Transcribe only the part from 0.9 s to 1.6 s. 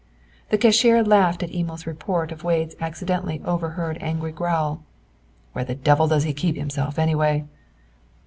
laughed at